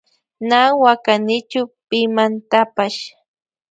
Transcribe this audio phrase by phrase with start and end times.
[0.49, 2.99] Na wakanichu pimantapash.